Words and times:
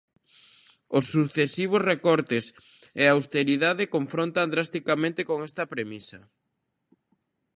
Os 0.97 1.05
sucesivos 1.13 1.85
recortes 1.91 2.45
e 3.01 3.03
a 3.05 3.13
austeridade 3.17 3.91
confrontan 3.95 4.51
drasticamente 4.55 5.21
con 5.29 5.37
esta 5.47 5.63
premisa. 5.73 6.19